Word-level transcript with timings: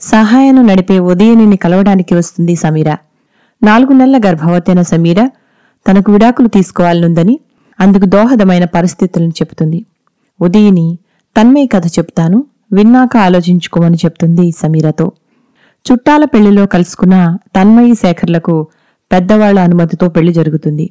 సహాయను 0.00 0.62
నడిపే 0.62 0.98
ఉదయనిని 0.98 1.56
కలవడానికి 1.56 2.14
వస్తుంది 2.14 2.56
సమీర. 2.56 2.96
నాలుగు 3.62 3.92
నెలల 3.92 4.20
గర్భవతైన 4.26 4.82
సమీర 4.82 5.26
తనకు 5.86 6.12
విడాకులు 6.12 6.48
తీసుకోవాలనుందని 6.48 7.40
అందుకు 7.80 8.04
దోహదమైన 8.04 8.64
పరిస్థితులను 8.64 9.28
చెబుతుంది. 9.28 9.86
ఉదయని 10.40 10.98
తన్మయ 11.36 11.66
కథ 11.66 11.86
చెప్తాను 11.86 12.44
విన్నాక 12.72 13.16
ఆలోచించుకోమని 13.16 13.96
చెప్తుంది 14.04 14.50
సమీరతో. 14.50 15.12
చుట్టాల 15.86 16.24
పెళ్ళిలో 16.24 16.66
కలుసుకున్న 16.66 17.36
తన్మయి 17.56 17.94
శేఖర్లకు 17.94 18.66
పెద్దవాళ్ళ 19.12 19.58
అనుమతితో 19.60 20.08
పెళ్ళి 20.08 20.32
జరుగుతుంది. 20.32 20.90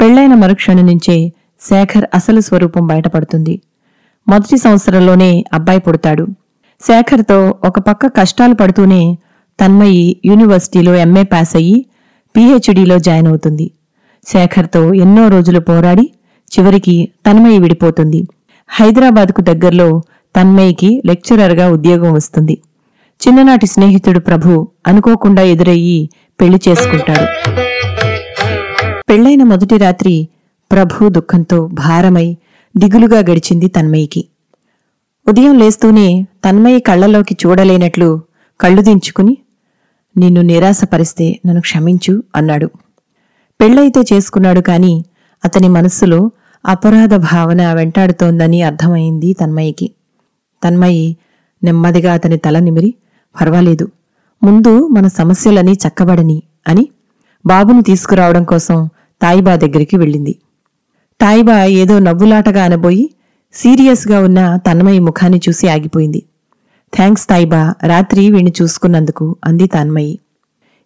పెళ్ళైన 0.00 0.34
మరుక్షణం 0.34 0.86
నుంచే 0.86 1.32
శేఖర్ 1.60 2.06
అసలు 2.14 2.40
స్వరూపం 2.40 2.86
బయటపడుతుంది. 2.86 3.60
మొదటి 4.28 4.56
సంవత్సరంలోనే 4.56 5.44
అబ్బాయి 5.52 5.80
పుడతాడు. 5.80 6.26
శేఖర్తో 6.86 7.54
ఒక 7.64 7.78
పక్క 7.78 8.06
కష్టాలు 8.06 8.54
పడుతూనే 8.54 9.18
తన్మయి 9.60 10.16
యూనివర్సిటీలో 10.24 10.94
ఎంఏ 10.94 11.22
పాస్ 11.22 11.56
అయ్యి 11.56 11.86
పీహెచ్డీలో 12.36 12.98
జాయిన్ 12.98 13.26
అవుతుంది. 13.26 13.70
శేఖర్తో 14.26 14.94
ఎన్నో 14.94 15.28
రోజులు 15.28 15.60
పోరాడి 15.60 16.12
చివరికి 16.52 17.08
తన్మయి 17.26 17.58
విడిపోతుంది. 17.58 18.28
హైదరాబాద్కు 18.68 19.40
దగ్గరలో 19.40 20.02
తన్మయికి 20.36 21.02
లెక్చరర్గా 21.06 21.70
ఉద్యోగం 21.70 22.12
వస్తుంది. 22.12 22.58
చిన్ననాటి 23.20 23.66
స్నేహితుడు 23.66 24.18
ప్రభు 24.18 24.68
అనుకోకుండా 24.86 25.42
ఎదురయ్యి 25.42 26.10
పెళ్ళి 26.40 26.60
చేసుకుంటాడు. 26.68 27.26
పెళ్ళైన 29.08 29.42
మొదటి 29.42 29.76
రాత్రి 29.76 30.28
ప్రభు 30.72 31.08
దుఃఖంతో 31.08 31.66
భారమై 31.66 32.36
దిగులుగా 32.76 33.18
గడిచింది 33.18 33.68
తన్మయికి. 33.68 34.24
ఉదయం 35.28 35.58
లేస్తూనే 35.58 36.26
తన్మయి 36.44 36.80
కళ్ళలోకి 36.80 37.36
చూడలేనట్లు 37.46 38.20
కళ్ళు 38.60 38.82
దించుకుని 38.82 39.38
నిన్ను 40.16 40.40
నిరాశపరిస్తే 40.40 41.40
నన్ను 41.46 41.60
క్షమించు 41.60 42.22
అన్నాడు. 42.36 42.70
పెళ్ళైతే 43.60 44.00
చేసుకున్నాడు 44.12 44.60
కాని 44.60 45.04
అతని 45.44 45.68
మనస్సులో 45.68 46.30
అపరాధ 46.66 47.14
భావన 47.14 47.72
వెంటాడుతోందని 47.72 48.62
అర్థమైంది 48.62 49.32
తన్మయికి. 49.32 49.90
తన్మయి 50.64 51.16
నెమ్మదిగా 51.64 52.12
అతని 52.12 52.36
తల 52.36 52.58
నిమిరి 52.58 52.94
పర్వాలేదు 53.40 53.88
ముందు 54.42 54.86
మన 54.86 55.06
సమస్యలని 55.06 55.72
చక్కబడని 55.72 56.42
అని 56.68 56.88
బాబును 57.46 57.82
తీసుకురావడం 57.82 58.44
కోసం 58.44 58.88
తాయిబా 59.22 59.56
దగ్గరికి 59.56 59.96
వెళ్ళింది. 59.96 60.34
తాయిబా 61.20 61.64
ఏదో 61.64 61.98
నవ్వులాటగా 61.98 62.64
అనబోయి 62.64 63.10
సీరియస్గా 63.54 64.18
ఉన్న 64.20 64.56
తన్మయి 64.56 64.98
ముఖాన్ని 64.98 65.40
చూసి 65.48 65.68
ఆగిపోయింది. 65.68 66.22
థ్యాంక్స్ 66.92 67.28
తాయిబా 67.28 67.74
రాత్రి 67.82 68.30
వీణ్ణి 68.30 68.52
చూసుకున్నందుకు 68.62 69.36
అంది 69.44 69.66
తన్మయి. 69.66 70.18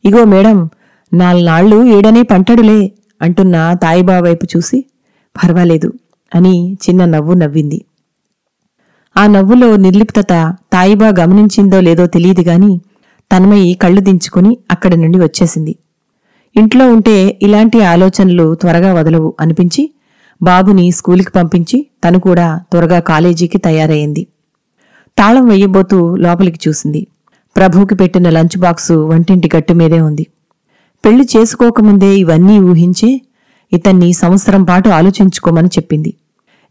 ఇగో 0.04 0.24
మేడం 0.24 0.68
నాలునాళ్ళు 1.14 1.84
ఏడనే 1.84 2.22
పంటడులే 2.22 2.92
అంటున్న 3.22 3.74
తాయిబా 3.82 4.20
వైపు 4.20 4.46
చూసి 4.56 4.84
పర్వాలేదు 5.36 5.92
అని 6.34 6.72
చిన్న 6.72 7.04
నవ్వు 7.04 7.34
నవ్వింది. 7.34 7.84
ఆ 9.16 9.26
నవ్వులో 9.26 9.76
నిర్లిప్తత 9.76 10.54
తాయిబా 10.72 11.08
గమనించిందో 11.20 11.80
లేదో 11.80 12.06
తెలియదు 12.06 12.40
గాని 12.40 12.80
తన్మయి 13.32 13.74
కళ్ళు 13.74 14.00
దించుకుని 14.00 14.58
అక్కడి 14.70 14.96
నుండి 14.96 15.18
వచ్చేసింది. 15.18 15.76
ఇంట్లో 16.56 16.88
ఉంటే 16.88 17.38
ఇలాంటి 17.42 17.84
ఆలోచనలు 17.84 18.54
త్వరగా 18.54 18.94
వదలవు 18.94 19.34
అనిపించి 19.40 19.90
బాబుని 20.42 20.90
స్కూలుకి 20.90 21.30
పంపించి 21.30 21.86
తను 22.04 22.18
కూడా 22.18 22.60
త్వరగా 22.70 22.98
కాలేజీకి 23.00 23.58
తయారయ్యింది 23.58 24.26
తాళం 25.18 25.48
వెయ్యబోతూ 25.48 26.16
లోపలికి 26.16 26.68
చూసింది. 26.68 27.06
ప్రభువుకి 27.56 27.94
పెట్టిన 27.94 28.28
లంచ్ 28.30 28.56
బాక్సు 28.58 28.94
వంటింటి 28.94 29.50
గట్టు 29.56 29.72
మీదే 29.72 30.00
ఉంది. 30.00 30.26
పెళ్ళి 31.04 31.24
చేసుకోకముందే 31.36 32.14
ఇవన్నీ 32.14 32.58
ఊహించే 32.60 33.20
ఇతన్ని 33.72 34.12
సంవత్సరం 34.12 34.64
పాటు 34.64 34.88
ఆలోచించుకోమని 34.88 35.68
చెప్పింది. 35.68 36.14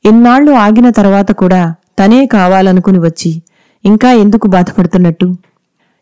ఇన్నాళ్ళు 0.06 0.52
ఆగిన 0.52 0.90
తర్వాత 0.90 1.32
కూడా 1.32 1.76
తనే 2.00 2.26
కావాలనుకుని 2.26 3.00
వచ్చి 3.00 3.42
ఇంకా 3.84 4.12
ఎందుకు 4.14 4.48
బాధపడుతున్నట్టు? 4.48 5.36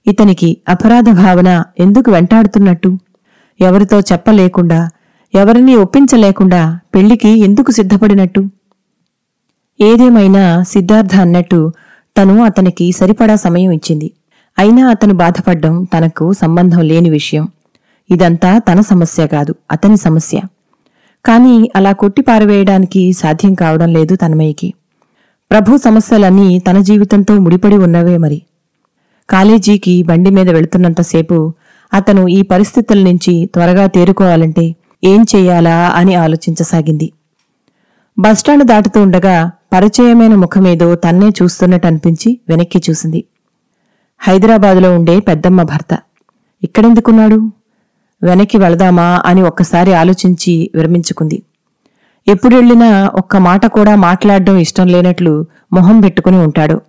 ఇతనికి 0.07 0.57
అపరాధ 0.69 1.09
భావన 1.09 1.63
ఎందుకు 1.79 2.11
వెంటాడుతున్నట్టు? 2.11 2.97
ఎవరితో 3.59 3.99
చెప్పలేకుండా 3.99 4.89
ఎవరినీ 5.33 5.75
ఒప్పించలేకుండా 5.75 6.79
పెళ్ళికి 6.95 7.39
ఎందుకు 7.39 7.71
సిద్ధపడినట్టు? 7.71 8.41
ఏదేమైనా 9.79 10.63
సిద్ధార్థ 10.63 11.15
అన్నట్టు 11.15 11.71
తను 12.17 12.43
అతనికి 12.43 12.91
సరిపడా 12.91 13.35
సమయం 13.35 13.71
ఇచ్చింది. 13.71 14.11
అయినా 14.59 14.87
అతను 14.87 15.13
బాధపడ్డం 15.13 15.83
తనకు 15.83 16.33
సంబంధం 16.33 16.81
లేని 16.81 17.09
విషయం. 17.09 17.47
ఇదంతా 18.09 18.57
తన 18.57 18.81
సమస్య 18.81 19.27
కాదు 19.27 19.55
అతని 19.71 19.97
సమస్య. 19.97 20.39
కాని 21.25 21.69
అలా 21.75 21.91
కొట్టి 21.91 22.21
పారవేయడానికి 22.21 23.13
సాధ్యం 23.13 23.53
కావడం 23.53 23.93
లేదు 23.93 24.15
తన్మయ్యకి 24.15 24.73
ప్రభు 25.51 25.77
సమస్యలన్నీ 25.77 26.59
తన 26.59 26.79
జీవితంతో 26.79 27.39
ముడిపడి 27.39 27.77
ఉన్నవే 27.77 28.17
మరి. 28.17 28.41
కాలేజీకి 29.29 30.03
బండి 30.03 30.29
మీద 30.29 30.49
వెళుతున్నంతసేపు 30.49 31.53
అతను 31.93 32.27
ఈ 32.27 32.41
పరిస్థితుల 32.41 33.03
నుంచి 33.03 33.49
త్వరగా 33.53 33.87
తేరుకోవాలంటే 33.87 34.75
ఏం 35.03 35.25
చెయ్యాలా 35.35 35.89
అని 35.89 36.15
ఆలోచించసాగింది. 36.15 37.13
బస్టాండ్ 38.19 38.63
దాటుతూ 38.63 39.01
ఉండగా 39.01 39.51
పరిచయమైన 39.73 40.35
ముఖమేదో 40.35 40.95
తన్నే 40.95 41.29
చూస్తున్నట్టు 41.29 41.87
అనిపించి 41.87 42.39
వెనక్కి 42.49 42.81
చూసింది. 42.89 43.23
హైదరాబాదులో 44.19 44.95
ఉండే 44.95 45.19
పెద్దమ్మ 45.19 45.63
భర్త 45.63 45.99
ఇక్కడెందుకున్నాడు? 46.63 47.51
వెనక్కి 48.23 48.57
వెళదామా? 48.57 49.23
అని 49.25 49.41
ఒక్కసారి 49.41 49.93
ఆలోచించి 49.93 50.71
విరమించుకుంది. 50.75 51.43
ఎప్పుడెళ్ళినా 52.27 53.11
ఒక్క 53.15 53.37
మాట 53.37 53.65
కూడా 53.65 53.95
మాట్లాడడం 53.95 54.57
ఇష్టం 54.57 54.87
లేనట్లు 54.87 55.45
మొహం 55.73 56.01
పెట్టుకుని 56.01 56.37
ఉంటాడు. 56.37 56.81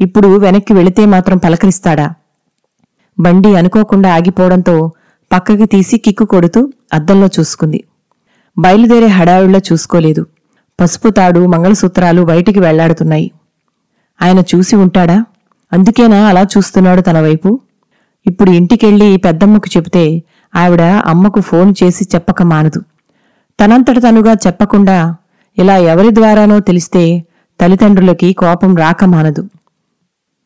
ఇప్పుడు 0.00 0.38
వెనక్కి 0.38 0.72
వెళితే 0.72 1.06
మాత్రం 1.06 1.38
పలకరిస్తాడా? 1.38 2.14
బండి 3.20 3.56
అనుకోకుండా 3.56 4.14
ఆగిపోవడంతో 4.14 4.92
పక్కకి 5.32 5.66
తీసి 5.66 5.98
కిక్కు 5.98 6.24
కొడుతూ 6.24 6.72
అద్దంలో 6.92 7.26
చూసుకుంది. 7.26 7.84
బయలుదేరే 8.58 9.06
హడావిడిలో 9.06 9.58
చూసుకోలేదు. 9.58 10.26
పసుపు 10.80 11.08
తాడు 11.08 11.46
మంగళసూత్రాలు 11.46 12.22
బయటికి 12.22 12.60
వెళ్ళాడుతున్నాయి. 12.60 13.30
ఆయన 14.22 14.38
చూసి 14.38 14.76
ఉంటాడా? 14.76 15.24
అందుకేనా 15.72 16.26
అలా 16.26 16.42
చూస్తున్నాడు 16.42 17.00
తన 17.00 17.20
వైపు? 17.20 17.60
ఇప్పుడు 18.26 18.50
ఇంటికెళ్ళి 18.50 19.16
పెద్దమ్మకు 19.16 19.76
చెబితే 19.76 20.22
ఆవిడ 20.56 20.82
అమ్మకు 20.82 21.40
ఫోన్ 21.40 21.74
చేసి 21.82 22.04
చెప్పక 22.14 22.42
మానదు. 22.42 22.80
తనంతట 23.60 23.98
తనుగా 23.98 24.32
చెప్పకుండా 24.32 25.16
ఇలా 25.58 25.76
ఎవరి 25.76 26.14
ద్వారానో 26.14 26.60
తెలిస్తే 26.60 27.24
తల్లిదండ్రులకి 27.60 28.32
కోపం 28.32 28.76
రాక 28.76 29.04
మానదు. 29.04 29.48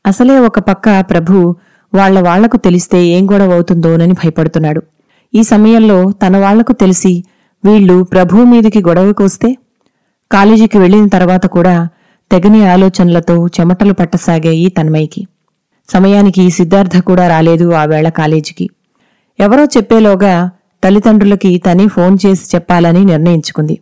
అసలే 0.06 0.38
ఒక 0.38 0.58
పక్క 0.58 1.00
ప్రభు 1.00 1.56
వాళ్ళ 1.94 2.20
వాళ్ళకు 2.20 2.56
తెలిస్తే 2.56 3.06
ఏం 3.06 3.30
గొడవ 3.30 3.52
అవుతుందోనని 3.52 4.12
భయపడుతున్నాడు. 4.12 4.82
ఈ 5.34 5.42
సమయంలో 5.42 6.12
తన 6.12 6.36
వాళ్ళకు 6.36 6.72
తెలిసి 6.72 7.24
వీళ్ళు 7.64 8.02
ప్రభువు 8.02 8.44
మీదికి 8.44 8.78
గొడవకొస్తే 8.78 9.56
కాలేజీకి 10.32 10.78
వెళ్ళిన 10.78 11.08
తర్వాత 11.08 11.46
కూడా 11.46 11.88
తెగని 12.30 12.68
ఆలోచనలతో 12.68 13.46
చెమటలు 13.46 13.92
పట్టసాగాయి 13.92 14.68
తన్మయ్యకి. 14.68 15.26
సమయానికి 15.88 16.50
సిద్ధార్థ 16.50 16.98
కూడా 16.98 17.28
రాలేదు 17.28 17.72
ఆ 17.72 17.84
వేళ 17.84 18.08
కాలేజీకి. 18.08 18.70
ఎవరో 19.38 19.64
చెప్పేలోగా 19.64 20.50
తల్లిదండ్రులకి 20.84 21.58
తనే 21.58 21.86
ఫోన్ 21.86 22.18
చేసి 22.26 22.44
చెప్పాలని 22.54 23.04
నిర్ణయించుకుంది. 23.04 23.78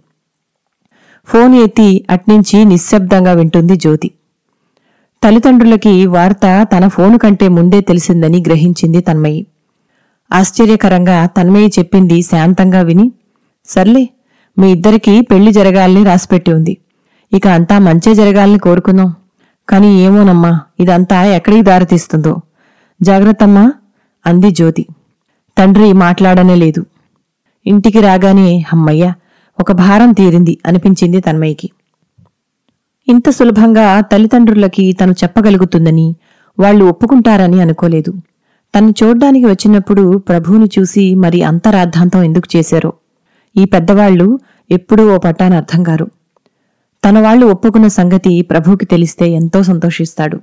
ఫోన్ 1.28 1.54
ఎత్తి 1.54 2.04
అట్నుంచి 2.10 2.64
నిశ్శబ్దంగా 2.64 3.32
వింటుంది 3.32 3.76
జ్యోతి. 3.76 4.10
తల్లిదండ్రులకి 5.22 6.06
వార్త 6.06 6.68
తన 6.72 6.88
ఫోను 6.88 7.18
కంటే 7.18 7.48
ముందే 7.48 7.80
తెలిసిందని 7.80 8.44
గ్రహించింది 8.46 9.00
తన్మయి. 9.00 9.46
ఆశ్చర్యకరంగా 10.32 11.26
తన్మయి 11.26 11.68
చెప్పింది 11.78 12.22
శాంతంగా 12.22 12.80
విని 12.80 13.12
సర్లే 13.68 14.08
మీ 14.58 14.72
ఇద్దరికీ 14.72 15.20
పెళ్ళి 15.20 15.52
జరగాలని 15.52 16.04
రాసిపెట్టి 16.04 16.52
ఉంది. 16.52 16.76
ఇక 17.32 17.46
అంతా 17.46 17.78
మంచే 17.78 18.14
జరగాలని 18.14 18.58
కోరుకుందాం. 18.58 19.14
కాని 19.68 20.00
ఏమోనమ్మా 20.00 20.60
ఇదంతా 20.80 21.24
ఎక్కడికి 21.24 21.62
దారితీస్తుందో. 21.62 22.36
జాగ్రత్తమ్మా 23.02 23.72
అంది 24.26 24.50
జ్యోతి. 24.50 24.86
తండ్రి 25.58 25.92
మాట్లాడనే 25.92 26.54
లేదు. 26.54 26.86
ఇంటికి 27.66 28.00
రాగానే 28.00 28.64
అమ్మయ్య 28.72 29.12
ఒక 29.60 29.72
భారం 29.72 30.12
తీరింది 30.12 30.58
అనిపించింది 30.66 31.20
తన్మయ్యకి 31.20 31.70
ఇంత 33.08 33.30
సులభంగా 33.30 34.00
తల్లిదండ్రులకి 34.00 34.92
తను 34.92 35.12
చెప్పగలుగుతుందని 35.12 36.14
వాళ్ళు 36.58 36.84
ఒప్పుకుంటారని 36.84 37.60
అనుకోలేదు. 37.60 38.12
తను 38.74 38.90
చూడ్డానికి 38.90 39.46
వచ్చినప్పుడు 39.46 40.18
ప్రభువుని 40.18 40.68
చూసి 40.78 41.14
మరి 41.14 41.42
అంత 41.42 41.68
రాద్ధాంతం 41.68 42.22
ఎందుకు 42.22 42.56
చేశారో. 42.56 42.92
ఈ 43.56 43.64
పెద్దవాళ్ళు 43.64 44.40
ఎప్పుడూ 44.70 45.14
ఓ 45.14 45.18
పట్టాన 45.18 45.54
అర్థం 45.54 45.82
గారు 45.88 46.06
తన 47.04 47.18
వాళ్ళు 47.20 47.46
ఒప్పుకున్న 47.46 47.86
సంగతి 47.86 48.42
ప్రభువుకి 48.42 48.84
తెలిస్తే 48.84 49.30
ఎంతో 49.30 49.62
సంతోషిస్తాడు. 49.62 50.40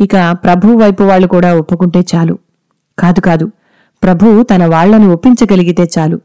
ఇక 0.00 0.16
ప్రభు 0.44 0.68
వైపు 0.68 1.02
వాళ్ళు 1.02 1.26
కూడా 1.26 1.54
ఒప్పుకుంటే 1.54 2.00
చాలు. 2.14 2.38
కాదు 2.98 3.20
కాదు 3.20 3.46
ప్రభు 4.02 4.42
తన 4.42 4.66
వాళ్ళను 4.66 5.12
ఒప్పించగలిగితే 5.12 5.90
చాలు. 5.98 6.20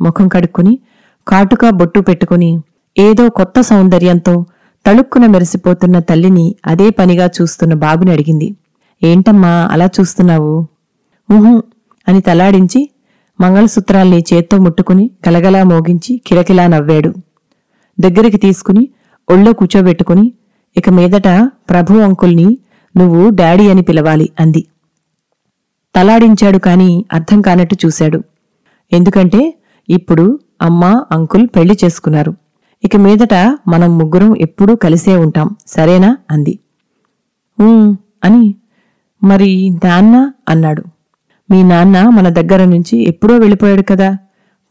ముఖం 0.00 0.28
కడుక్కుని 0.28 0.78
కాటుక 1.28 1.68
బొట్టు 1.70 2.00
పెట్టుకుని 2.00 2.60
ఏదో 2.98 3.28
కొత్త 3.28 3.60
సౌందర్యంతో 3.60 4.46
తళుక్కున 4.86 5.26
మెరిసిపోతున్న 5.26 5.98
తల్లిని 5.98 6.54
అదే 6.66 6.90
పనిగా 6.90 7.26
చూస్తున్న 7.26 7.74
బాబుని 7.74 8.10
అడిగింది. 8.10 8.56
ఏంటమ్మా 9.02 9.68
అలా 9.72 9.86
చూస్తున్నావు? 9.86 10.66
ఊహు 11.32 11.62
అని 12.08 12.20
తలాడించి 12.20 12.90
మంగళసూత్రాల్ని 13.40 14.24
చేత్తో 14.32 14.58
ముట్టుకుని 14.58 15.10
గలగలా 15.28 15.64
మోగించి 15.64 16.20
కిలకిలా 16.26 16.66
నవ్వాడు. 16.66 17.10
దగ్గరికి 18.00 18.36
తీసుకుని 18.36 18.88
ఒళ్ళో 19.30 19.52
కూచోబెట్టుకుని 19.52 20.32
ఇక 20.76 20.88
మీదట 20.90 21.28
ప్రభు 21.70 21.98
అంకుల్ని 21.98 22.58
నువ్వు 22.96 23.30
డాడీ 23.30 23.70
అని 23.70 23.82
పిలవాలి 23.82 24.30
అంది. 24.40 24.66
తలాడించాడు 25.94 26.58
కాని 26.58 27.04
అర్థం 27.12 27.40
కానట్టు 27.40 27.76
చూశాడు. 27.86 28.18
ఎందుకంటే 28.92 29.40
ఇప్పుడు 29.88 30.40
అమ్మ 30.62 31.04
అంకుల్ 31.12 31.46
పెళ్ళి 31.56 31.78
చేసుకున్నారు. 31.84 32.32
ఇక 32.84 32.96
మీదట 32.96 33.34
మనం 33.68 33.98
ముగ్గురం 33.98 34.36
ఎప్పుడూ 34.40 34.76
కలిసే 34.76 35.16
ఉంటాం. 35.16 35.56
సరేనా? 35.66 36.16
అంది. 36.30 36.58
అని 38.24 38.54
మరి 39.24 39.70
నాన్న 39.84 40.32
అన్నాడు. 40.48 40.84
మీ 41.50 41.62
నాన్న 41.62 42.08
మన 42.08 42.28
దగ్గర 42.28 42.64
నుంచి 42.64 43.08
ఎప్పుడో 43.08 43.36
వెళ్ళిపోయాడు 43.36 43.82
కదా. 43.82 44.16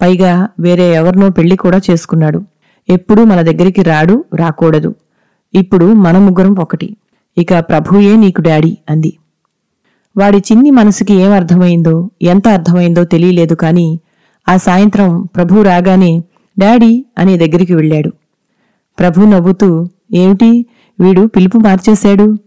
పైగా 0.02 0.48
వేరే 0.60 0.94
ఎవరినో 0.94 1.30
పెళ్ళి 1.30 1.56
కూడా 1.56 1.82
చేసుకున్నాడు. 1.92 2.42
ఎప్పుడూ 2.90 3.24
మన 3.24 3.42
దగ్గరికి 3.42 3.84
రాడు 3.84 4.26
రాకూడదు. 4.36 4.96
ఇప్పుడు 5.54 5.94
మన 5.94 6.18
ముగ్గురం 6.18 6.60
ఒకటి. 6.60 6.98
ఇక 7.38 7.54
ప్రభుయే 7.60 8.16
నీకు 8.16 8.42
డాడీ 8.42 8.78
అంది. 8.90 9.18
వాడి 10.18 10.38
చిన్ని 10.38 10.72
మనసుకి 10.72 11.14
ఏం 11.14 11.32
అర్థమైందో 11.32 12.10
ఎంత 12.22 12.48
అర్థమైందో 12.48 13.04
తెలియలేదు 13.04 13.54
కాని 13.54 14.00
ఆ 14.50 14.58
సాయంత్రం 14.58 15.30
ప్రభు 15.36 15.62
రాగానే 15.62 16.22
డాడీ 16.58 17.06
అని 17.18 17.38
దగ్గరికి 17.38 17.76
వెళ్ళాడు. 17.76 18.12
ప్రభు 19.00 19.22
నవ్వుతూ 19.26 19.90
ఏమిటి? 20.14 20.66
వీడు 21.00 21.28
పిలుపు 21.28 21.58
మార్చేశాడు? 21.58 22.38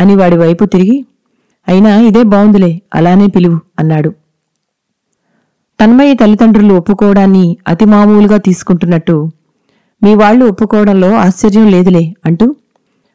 అని 0.00 0.14
వాడి 0.16 0.36
వైపు 0.36 0.64
తిరిగి 0.64 1.06
అయినా 1.68 2.00
ఇదే 2.00 2.22
బావుందిలే 2.22 2.82
అలానే 2.94 3.26
పిలువు 3.26 3.60
అన్నాడు. 3.78 4.10
తన్మయ్య 5.80 6.14
తల్లిదండ్రులు 6.14 6.74
ఒప్పుకోవడాన్ని 6.74 7.56
అతి 7.68 7.84
మామూలుగా 7.84 8.36
తీసుకుంటున్నట్టు 8.36 9.30
మీ 10.02 10.14
వాళ్ళు 10.14 10.46
ఒప్పుకోవడంలో 10.46 11.14
ఆశ్చర్యం 11.14 11.68
లేదులే 11.68 12.14
అంటూ 12.26 12.56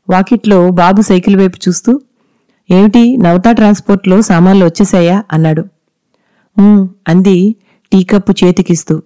వాకిట్లో 0.09 0.71
బాబు 0.71 1.01
సైకిల్ 1.01 1.35
వైపు 1.35 1.57
చూస్తూ 1.67 2.01
ఏమిటి 2.71 3.17
నవతా 3.17 3.51
ట్రాన్స్పోర్ట్లో 3.51 4.21
సామాన్లు 4.21 4.65
వచ్చేశాయా 4.65 5.23
అన్నాడు. 5.31 5.63
అంది 7.07 7.55
టీకప్పు 7.91 8.33
చేతికిస్తూ. 8.43 9.01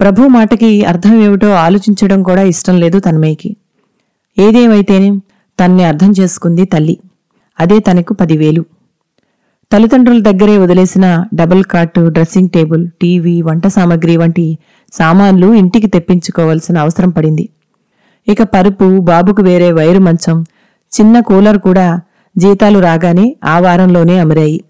ప్రభు 0.00 0.26
మాటకి 0.28 0.84
అర్థం 0.84 1.22
ఏమిటో 1.22 1.48
ఆలోచించడం 1.50 2.22
కూడా 2.22 2.42
ఇష్టం 2.42 2.80
లేదు 2.80 2.98
తన్మయ్యకి. 2.98 3.56
ఏదేమైతేనే 4.38 5.10
తన్ని 5.60 5.84
అర్థం 5.84 6.10
చేసుకుంది 6.20 6.64
తల్లి. 6.64 6.98
అదే 7.60 7.78
తనకు 7.78 8.14
పదివేలు. 8.14 8.66
తల్లిదండ్రుల 9.72 10.20
దగ్గరే 10.20 10.58
వదిలేసిన 10.58 11.24
double 11.34 11.64
cot 11.64 11.98
dressing 11.98 12.48
table 12.48 12.88
TV 13.02 13.42
వంట 13.42 13.66
సామాగ్రి 13.66 14.16
వంటి 14.16 14.58
సామాన్లు 14.92 15.54
ఇంటికి 15.54 15.86
తెప్పించుకోవాల్సిన 15.86 16.78
అవసరం 16.78 17.10
పడింది. 17.10 17.48
ఇక 18.28 18.42
పరుపు 18.42 19.00
బాబుకు 19.00 19.42
వేరే 19.42 19.72
వైరు 19.72 19.98
మంచం 19.98 20.42
చిన్న 20.92 21.20
కూలర్ 21.20 21.58
కూడా 21.58 22.00
జీతాలు 22.36 22.78
రాగానే 22.78 23.36
ఆ 23.44 23.58
వారంలోనే 23.58 24.18
అమరాయి. 24.18 24.64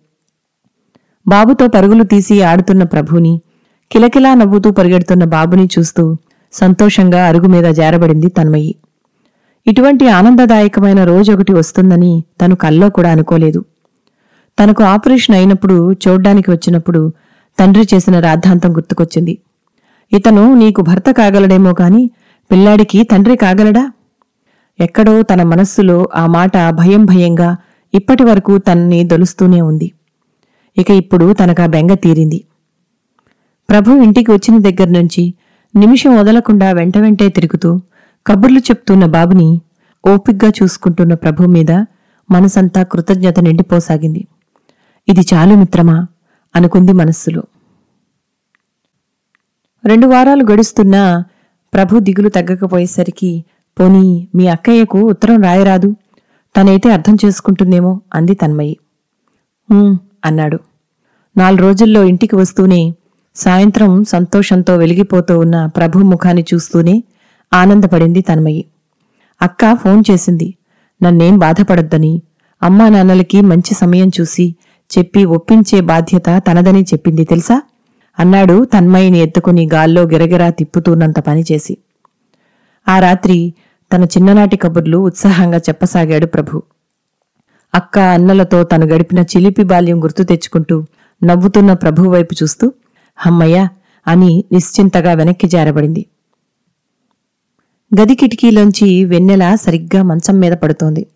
బాబుతో 1.28 1.66
పరుగులు 1.66 2.02
తీసి 2.02 2.42
ఆడుతున్న 2.42 2.82
ప్రభుని 2.82 3.40
కిలకిలా 3.90 4.34
నవ్వుతూ 4.34 4.70
పరిగెడుతున్న 4.70 5.24
బాబుని 5.24 5.68
చూస్తూ 5.78 6.16
సంతోషంగా 6.52 7.26
అరుగు 7.26 7.46
మీద 7.46 7.64
జారబడింది 7.64 8.28
తన్మయి. 8.28 8.74
ఇటువంటి 9.66 10.08
ఆనందదాయకమైన 10.08 11.04
రోజొకటి 11.04 11.52
వస్తుందని 11.52 12.24
తను 12.40 12.56
కల్లో 12.56 12.90
కూడా 12.90 13.10
అనుకోలేదు. 13.10 13.64
తనకు 14.58 14.82
ఆపరేషన్ 14.84 15.36
అయినప్పుడు 15.36 15.92
చూడ్డానికి 15.92 16.50
వచ్చినప్పుడు 16.50 17.12
తండ్రి 17.58 17.88
చేసిన 17.94 18.20
రాద్ధాంతం 18.20 18.76
గుర్తుకొచ్చింది. 18.76 19.38
ఇతను 20.12 20.54
నీకు 20.54 20.82
భర్త 20.82 21.10
కాగలడేమో 21.10 21.72
కాని 21.72 22.10
పిల్లాడికి 22.50 23.02
తండ్రి 23.02 23.36
కాగలడా? 23.36 23.92
ఎక్కడో 24.80 25.22
తన 25.22 25.42
మనస్సులో 25.42 26.08
ఆ 26.14 26.26
మాట 26.26 26.70
భయం 26.70 27.04
భయంగా 27.04 27.56
ఇప్పటి 27.94 28.22
వరకు 28.22 28.58
తన్ని 28.58 29.04
దొలుస్తూనే 29.04 29.60
ఉంది. 29.60 29.92
ఇక 30.78 30.90
ఇప్పుడు 30.90 31.32
తనకా 31.32 31.66
బెంగ 31.66 31.94
తీరింది. 31.94 32.44
ప్రభు 33.68 33.90
ఇంటికి 34.02 34.30
వచ్చిన 34.30 34.58
దగ్గర 34.58 34.88
నుంచి 34.88 35.34
నిమిషం 35.76 36.16
వదలకుండా 36.16 36.72
వెంట 36.72 36.98
వెంటే 36.98 37.28
తిరుగుతూ 37.28 37.80
కబుర్లు 38.26 38.58
చెప్తున్న 38.58 39.04
బాబుని 39.04 39.60
ఓపిగ్గా 40.04 40.48
చూసుకుంటున్న 40.48 41.14
ప్రభు 41.14 41.46
మీద 41.46 41.72
మనసంతా 42.30 42.82
కృతజ్ఞత 42.82 43.40
నిండిపోసాగింది. 43.40 44.22
ఇది 45.08 45.20
చాలు 45.34 45.54
మిత్రమా? 45.54 46.06
అనుకుంది 46.56 46.92
మనస్సులో. 46.92 47.42
రెండు 49.84 50.06
వారాలు 50.06 50.44
గడుస్తున్నా 50.52 51.24
ప్రభు 51.74 51.98
దిగులు 51.98 52.28
తగ్గకపోయేసరికి 52.28 53.44
పోనీ 53.78 54.28
మీ 54.34 54.46
అక్కయ్యకు 54.46 54.98
ఉత్తరం 54.98 55.42
రాయరాదు? 55.42 55.96
తనైతే 56.56 56.92
అర్థం 56.92 57.16
చేసుకుంటుందేమో 57.24 58.00
అంది 58.14 58.34
తన్మయి. 58.34 58.76
అన్నాడు. 60.24 60.58
నాలుగు 61.36 61.62
రోజుల్లో 61.62 62.04
ఇంటికి 62.04 62.36
వస్తూనే 62.36 62.94
సాయంత్రం 63.36 64.04
సంతోషంతో 64.04 64.76
వెలిగిపోతూ 64.76 65.38
ఉన్న 65.38 65.66
ప్రభు 65.66 65.98
ముఖాన్ని 65.98 66.44
చూస్తూనే 66.54 67.04
ఆనందపడింది 67.52 68.20
తన్మయి. 68.20 68.64
అక్క 69.42 69.74
ఫోన్ 69.74 70.02
చేసింది. 70.10 70.54
నన్నేం 71.02 71.38
బాధపడొద్దని 71.38 72.22
అమ్మా 72.62 72.88
నాన్నలకి 72.88 73.40
మంచి 73.40 73.74
సమయం 73.74 74.10
చూసి 74.20 74.54
చెప్పి 74.98 75.24
ఒప్పించే 75.24 75.80
బాధ్యత 75.80 76.42
తనదని 76.48 76.82
చెప్పింది 76.82 77.24
తెలుసా? 77.24 77.62
అన్నాడు 78.18 78.64
తన్మయిని 78.64 79.18
ఎత్తుకుని 79.18 79.68
గాల్లో 79.74 80.02
గిరగిరా 80.02 80.50
తిప్పుతూనంత 80.50 81.18
పనిచేసి 81.18 81.78
ఆ 82.88 82.98
రాత్రి 82.98 83.54
తన 83.92 84.04
చిన్ననాటి 84.04 84.56
కబుర్లు 84.56 84.98
ఉత్సాహంగా 84.98 85.58
చెప్పసాగాడు 85.58 86.26
ప్రభు. 86.26 86.62
అక్క 87.74 87.98
అన్నలతో 87.98 88.64
తను 88.64 88.86
గడిపిన 88.86 89.18
చిలిపి 89.18 89.62
బాల్యం 89.62 90.02
గుర్తు 90.02 90.22
తెచ్చుకుంటూ 90.22 90.84
నవ్వుతున్న 91.24 91.72
ప్రభు 91.72 92.02
వైపు 92.02 92.34
చూస్తూ 92.42 92.72
హమ్మయ్య 93.18 93.68
అని 94.06 94.44
నిశ్చింతగా 94.52 95.12
వెనక్కి 95.12 95.48
జారబడింది. 95.48 96.06
గది 98.00 98.14
కిటికీలోంచి 98.14 99.04
వెన్నెల 99.04 99.54
సరిగ్గా 99.54 100.02
మంచం 100.02 100.40
మీద 100.40 100.52
పడుతోంది. 100.52 101.06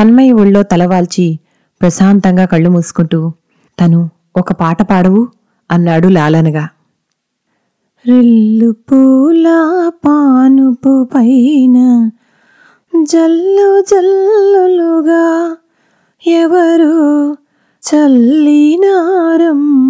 తన్మయి 0.00 0.32
ఒళ్ళో 0.32 0.62
తలవాల్చి 0.62 1.38
ప్రశాంతంగా 1.80 2.44
కళ్ళు 2.44 2.70
మూసుకుంటూ 2.70 3.32
తను 3.80 4.10
ఒక 4.36 4.52
పాట 4.52 4.82
పాడవు? 4.82 5.28
అన్నాడు 5.70 6.08
లాలనగా. 6.08 6.68
రిల్లు 8.08 8.72
పూల 8.72 9.46
పానుపు 10.06 11.08
పైన 11.14 12.10
జల్లు 13.02 13.84
జల్లులుగా 13.90 15.56
ఎవరు 16.26 17.36
చల్లినారమ్మ? 17.82 19.87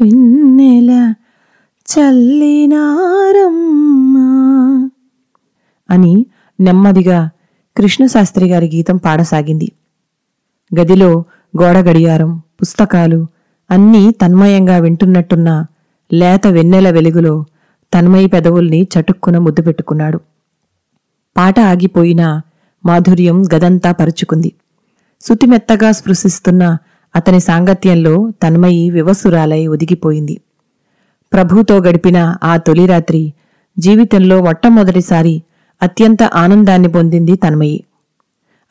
వెన్నెల 0.00 1.14
చల్లినారమ్మా 1.86 4.28
అని 5.90 6.26
నెమ్మదిగా 6.60 7.30
కృష్ణశాస్త్రి 7.76 8.48
గారి 8.48 8.70
గీతం 8.74 8.96
పాడసాగింది. 8.96 9.72
గదిలో 10.80 11.24
గోడ 11.62 11.76
గడియారం 11.76 12.42
పుస్తకాలు 12.60 13.26
అన్నీ 13.70 14.10
తన్మయంగా 14.10 14.78
వింటున్నట్టున్న 14.78 15.66
లేత 16.12 16.46
వెన్నెల 16.46 16.90
వెలుగులో 16.90 17.44
తన్మయి 17.94 18.26
పెదవుల్ని 18.26 18.82
చటుక్కున 18.82 19.38
ముద్దు 19.38 19.62
పెట్టుకున్నాడు. 19.62 20.20
పాట 21.36 21.60
ఆగిపోయినా 21.60 22.42
మాధుర్యం 22.86 23.44
గదంతా 23.54 23.92
పరుచుకుంది. 23.92 24.52
సుతిమెత్తగా 25.20 25.92
స్పృశిస్తున్న 25.92 26.78
అతని 27.16 27.40
సాంగత్యంలో 27.40 28.30
తన్మయి 28.42 28.90
వివసురాలై 28.90 29.66
ఒదిగిపోయింది. 29.66 30.40
ప్రభుతో 31.32 31.78
గడిపిన 31.78 32.36
ఆ 32.44 32.56
తొలి 32.56 32.86
రాత్రి 32.86 33.32
జీవితంలో 33.78 34.42
మొట్టమొదటిసారి 34.42 35.42
అత్యంత 35.82 36.22
ఆనందాన్ని 36.22 36.88
పొందింది 36.88 37.36
తన్మయి. 37.36 37.84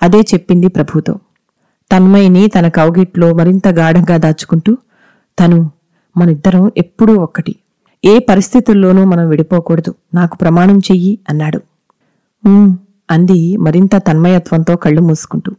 అదే 0.02 0.20
చెప్పింది 0.20 0.68
ప్రభుతో. 0.68 1.20
తన్మయిని 1.92 2.48
తన 2.48 2.68
కౌగిట్లో 2.68 3.34
మరింత 3.34 3.68
గాఢంగా 3.68 4.18
దాచుకుంటూ 4.18 4.78
తను 5.40 5.72
మనిద్దరం 6.18 6.72
ఎప్పుడూ 6.78 7.16
ఒక్కటి. 7.16 7.56
ఏ 8.06 8.20
పరిస్థితుల్లోనూ 8.20 9.04
మనం 9.04 9.30
విడిపోకూడదు. 9.30 9.96
నాకు 10.14 10.38
ప్రమాణం 10.38 10.78
చెయ్యి 10.80 11.20
అన్నాడు. 11.30 11.62
అంది 13.12 13.58
మరింత 13.58 13.96
తన్మయత్వంతో 13.96 14.76
కళ్ళు 14.76 15.02
మూసుకుంటూ. 15.02 15.52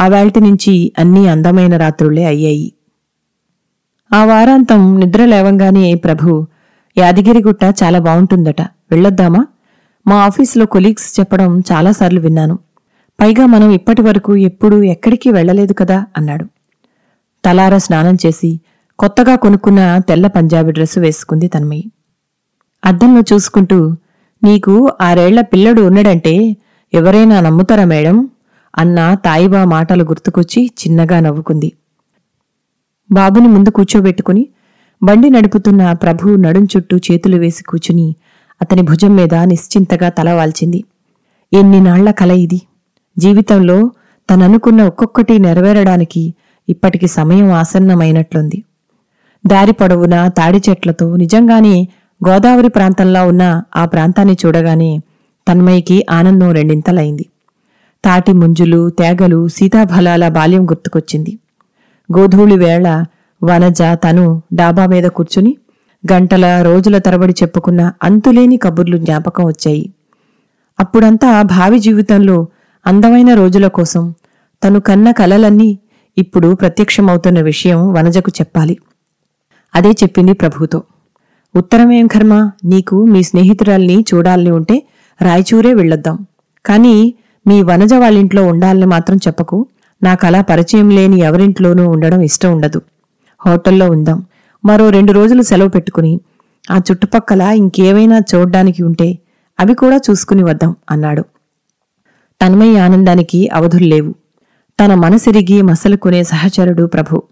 ఆవాల్టి 0.00 0.40
నుంచి 0.40 0.92
అన్నీ 0.98 1.28
అందమైన 1.28 1.76
రాత్రులే 1.76 2.24
అయ్యాయి. 2.24 2.72
ఆ 4.12 4.24
వారాంతం 4.24 5.00
నిద్ర 5.00 5.24
లేవంగానే 5.24 5.94
ప్రభు 5.94 6.46
యాదగిరిగుట్ట 6.98 7.64
చాలా 7.82 7.98
బావుంటుందట. 7.98 8.60
వెళ్ళొద్దామా? 8.60 9.46
మా 10.06 10.16
ఆఫీసులో 10.16 10.66
కొలీగ్స్ 10.66 11.20
చెప్పడం 11.20 11.62
చాలాసార్లు 11.72 12.20
విన్నాను. 12.20 12.58
పైగా 13.20 13.46
మనం 13.46 13.70
ఇప్పటి 13.70 14.02
వరకు 14.02 14.36
ఎప్పుడూ 14.36 14.82
ఎక్కడికి 14.82 15.30
వెళ్ళలేదు 15.30 15.72
కదా 15.72 16.06
అన్నాడు. 16.16 16.44
తలార 17.44 17.78
స్నానం 17.78 18.16
చేసి 18.26 18.60
కొత్తగా 18.98 19.36
కొనుక్కున్న 19.36 19.98
తెల్ల 19.98 20.26
పంజాబీ 20.26 20.72
డ్రెస్సు 20.72 21.00
వేసుకుంది 21.00 21.48
తన్మయి. 21.48 21.90
అద్దంలో 22.84 23.22
చూసుకుంటూ 23.32 23.96
నీకు 24.44 24.92
ఆరేళ్ళ 25.00 25.40
పిల్లడు 25.40 25.82
ఉన్నడంటే 25.82 26.56
ఎవరైనా 26.94 27.40
నమ్ముతారా 27.40 27.84
మేడం? 27.84 28.28
అన్న 28.78 29.14
తాయిబా 29.14 29.64
మాటలు 29.64 30.04
గుర్తుకొచ్చి 30.04 30.66
చిన్నగా 30.66 31.20
నవ్వుకుంది. 31.20 31.72
బాబుని 33.12 33.48
ముందు 33.48 33.70
కూర్చోబెట్టుకుని 33.70 34.48
బండి 35.02 35.30
నడుపుతున్న 35.30 35.92
ప్రభు 35.92 36.34
నడుం 36.36 36.64
చుట్టూ 36.76 36.96
చేతులు 36.96 37.36
వేసి 37.36 37.64
కూచుని 37.64 38.16
అతని 38.62 38.82
భుజం 38.82 39.16
మీద 39.16 39.34
నిశ్చింతగా 39.34 40.08
తల 40.08 40.32
వాల్చింది. 40.32 40.84
ఎన్ని 41.52 41.80
నాళ్ళ 41.80 42.10
కల 42.10 42.30
ఇది. 42.30 42.62
జీవితంలో 43.18 43.90
తననుకున్న 44.30 44.82
ఒక్కొక్కటి 44.82 45.38
నెరవేరడానికి 45.38 46.34
ఇప్పటికి 46.68 47.06
సమయం 47.06 47.52
ఆసన్నమైనట్లుంది. 47.52 48.64
దారి 49.46 49.72
పొడవునా 49.72 50.28
తాడి 50.28 50.60
చెట్లతో 50.70 51.16
నిజంగానే 51.16 51.88
గోదావరి 52.28 52.68
ప్రాంతంలో 52.68 53.26
ఉన్న 53.26 53.62
ఆ 53.76 53.84
ప్రాంతాన్ని 53.84 54.36
చూడగానే 54.46 54.98
తన్మయికి 55.48 56.06
ఆనందం 56.10 56.52
రెండింతలైంది. 56.52 57.26
తాటి 58.04 58.32
ముంజులు 58.32 58.90
తేగలు 58.90 59.48
సీతాఫలాల 59.48 60.28
బాల్యం 60.28 60.64
గుర్తుకొచ్చింది. 60.64 61.38
గోధూళి 62.18 62.56
వేళ 62.56 63.04
వనజ 63.44 63.82
తను 63.82 64.42
డాబా 64.54 64.86
మీద 64.86 65.04
కూర్చుని 65.04 65.56
గంటల 66.12 66.62
రోజుల 66.62 66.98
తరబడి 66.98 67.34
చెప్పుకున్న 67.42 67.92
అంతులేని 68.02 68.56
కబుర్లు 68.56 68.96
జ్ఞాపకం 68.96 69.44
వచ్చాయి. 69.44 69.92
అప్పుడంతా 70.80 71.42
భావి 71.42 71.78
జీవితంలో 71.78 72.46
అందమైన 72.86 73.34
రోజుల 73.34 73.66
కోసం 73.66 74.14
తను 74.64 74.80
కన్న 74.80 75.10
కలలన్నీ 75.10 75.78
ఇప్పుడు 76.18 76.54
ప్రత్యక్షమవుతున్న 76.54 77.40
విషయం 77.40 77.92
వనజకు 77.92 78.32
చెప్పాలి. 78.40 78.78
అదే 79.74 79.90
చెప్పింది 79.90 80.32
ప్రభుతో. 80.32 80.82
ఉత్తరమేం 81.56 82.06
కర్మ? 82.06 82.50
నీకు 82.64 83.04
మీ 83.04 83.22
స్నేహితురాల్ని 83.22 84.04
చూడాలని 84.14 84.50
ఉంటే 84.50 84.86
రాయచూరే 85.22 85.74
వెళ్ళొద్దాం. 85.74 86.26
కానీ 86.66 87.14
మీ 87.46 87.62
వనజ 87.62 87.94
వాళ్ళింట్లో 87.94 88.46
ఉండాలని 88.46 88.86
మాత్రం 88.86 89.16
చెప్పకు. 89.16 89.66
నాకలా 90.02 90.42
పరిచయం 90.42 90.90
లేని 90.90 91.20
ఎవరింట్లోనూ 91.20 91.88
ఉండడం 91.88 92.20
ఇష్టం 92.20 92.52
ఉండదు. 92.52 92.82
హోటల్లో 93.46 93.90
ఉందాం. 93.90 94.26
మరో 94.64 94.90
రెండు 94.90 95.12
రోజులు 95.12 95.42
సెలవు 95.42 95.68
పెట్టుకుని 95.68 96.20
ఆ 96.70 96.80
చుట్టుపక్కల 96.90 97.40
ఇంకేవైనా 97.40 98.20
చూడ్డానికి 98.34 98.82
ఉంటే 98.82 99.18
అవి 99.60 99.74
కూడా 99.74 99.96
చూసుకుని 99.96 100.42
వద్దాం 100.42 100.76
అన్నాడు. 100.90 101.24
తన్మయ 102.42 102.78
ఆనందానికి 102.78 103.48
అవధుల్లేవు 103.48 104.14
తన 104.80 104.94
మనసిరిగి 104.94 105.62
మసలుకునే 105.62 106.24
సహచరుడు 106.24 106.86
ప్రభు. 106.86 107.22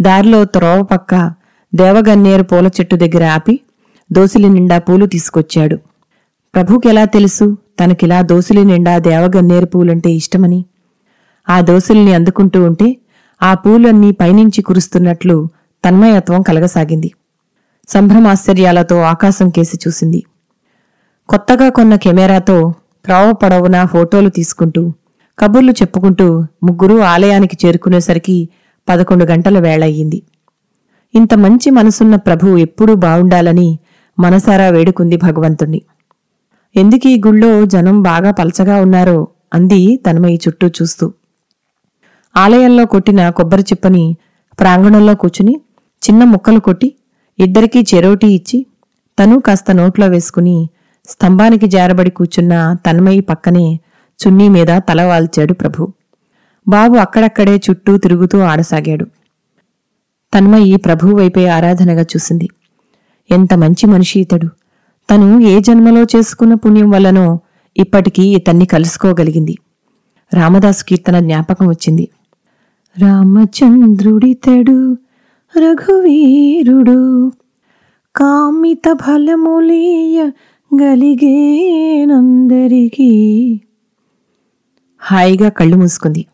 దారిలో 0.00 0.44
త్రోవ 0.44 0.82
పక్క 0.82 1.32
దేవగన్నేరు 1.74 2.42
పూల 2.42 2.66
చెట్టు 2.66 2.96
దగ్గర 2.96 3.24
ఆపి 3.24 3.60
దోసిలి 4.12 4.48
నిండా 4.48 4.78
పూలు 4.78 5.06
తీసుకొచ్చాడు. 5.06 5.76
ప్రభుకెలా 6.54 7.04
తెలుసు? 7.04 7.58
తనకిలా 7.80 8.22
దోసులి 8.22 8.64
నిండా 8.64 8.98
దేవగన్నేరు 8.98 9.66
పూలంటే 9.66 10.10
ఇష్టమని. 10.10 10.64
ఆ 11.48 11.60
దోసుల్ని 11.60 12.14
అందుకుంటూ 12.14 12.64
ఉంటే 12.64 12.96
ఆ 13.42 13.54
పూలన్నీ 13.54 14.10
పైనుంచి 14.10 14.62
కురుస్తున్నట్లు 14.62 15.48
తన్మయత్వం 15.84 16.42
కలగసాగింది. 16.42 17.10
సంభ్రమాశ్చర్యాలతో 17.88 19.00
ఆకాశం 19.00 19.50
కేసి 19.50 19.78
చూసింది. 19.88 20.22
కొత్తగా 21.28 21.68
కొన్న 21.68 21.94
కెమెరాతో 21.94 22.74
త్రోవ 23.04 23.32
పొడవునా 23.32 23.84
ఫోటోలు 23.84 24.28
తీసుకుంటూ 24.28 24.92
కబుర్లు 25.38 25.72
చెప్పుకుంటూ 25.72 26.26
ముగ్గురు 26.62 27.00
ఆలయానికి 27.00 27.66
చేరుకునేసరికి 27.66 28.48
పదకొండు 28.88 29.24
గంటల 29.24 29.58
వేళయ్యింది. 29.58 30.22
ఇంత 31.14 31.34
మంచి 31.34 31.70
మనసున్న 31.70 32.16
ప్రభు 32.16 32.56
ఎప్పుడూ 32.56 32.94
బావుండాలని 32.94 33.78
మనసారా 34.18 34.68
వేడుకుంది 34.68 35.16
భగవంతుణ్ణి. 35.16 35.82
ఎందుకీ 36.76 37.22
గుళ్ళో 37.26 37.66
జనం 37.66 38.02
బాగా 38.02 38.30
పలచగా 38.30 38.80
ఉన్నారో? 38.80 39.28
అంది 39.54 39.96
తన్మయి 39.96 40.40
చుట్టూ 40.48 40.68
చూస్తూ. 40.68 41.12
ఆలయంలో 42.36 42.86
కొట్టిన 42.86 43.28
కొబ్బరి 43.28 43.62
చిప్పని 43.62 44.16
ప్రాంగణంలో 44.60 45.14
కూచుని 45.14 45.60
చిన్న 46.02 46.24
ముక్కలు 46.24 46.60
కొట్టి 46.60 46.94
ఇద్దరికీ 47.38 47.84
చెరోటి 47.94 48.26
ఇచ్చి 48.26 48.66
తను 49.18 49.40
కాస్త 49.40 49.72
నోట్లో 49.72 50.06
వేసుకుని 50.06 50.68
స్తంభానికి 51.08 51.66
జారబడి 51.66 52.10
కూర్చున్న 52.10 52.76
తన్మయి 52.86 53.20
పక్కనే 53.20 53.80
చున్నీ 54.20 54.48
మీద 54.48 54.66
తల 54.88 55.02
వాల్చాడు 55.02 55.54
ప్రభు. 55.54 55.88
బాబు 56.68 56.96
అక్కడక్కడే 56.96 57.56
చుట్టూ 57.56 57.96
తిరుగుతూ 57.96 58.38
ఆడసాగాడు. 58.40 59.04
తన్మయి 60.34 60.76
ప్రభు 60.76 61.16
వైపే 61.16 61.48
ఆరాధనగా 61.48 62.02
చూసింది. 62.02 62.48
ఎంత 63.30 63.54
మంచి 63.54 63.86
మనిషి 63.86 64.20
ఇతడు. 64.20 64.65
తను 65.10 65.40
ఏ 65.40 65.60
జన్మలో 65.60 66.02
చేసుకున్న 66.02 66.54
పుణ్యం 66.54 66.90
వల్లనో 66.90 67.40
ఇప్పటికీ 67.76 68.22
ఇతన్ని 68.22 68.66
కలుసుకోగలిగింది. 68.66 69.56
రామదాసు 70.34 70.84
కీర్తన 70.84 71.20
జ్ఞాపకం 71.20 71.68
వచ్చింది. 71.68 72.08
రామచంద్రుడితడు 72.98 74.96
రఘువీరుడు 75.58 77.32
కామిత 78.16 78.92
ఫలములీయ 78.92 80.30
గలిగేనందరికీ. 80.82 83.60
హాయిగా 84.98 85.48
కళ్ళు 85.48 85.76
మూసుకుంది. 85.76 86.26